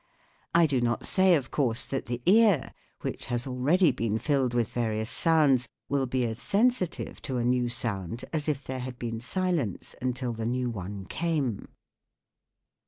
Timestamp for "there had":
8.63-8.97